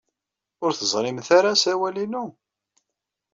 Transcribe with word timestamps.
Ur 0.63 0.71
teẓrimt 0.73 1.29
ara 1.37 1.49
asawal-inu? 1.53 2.25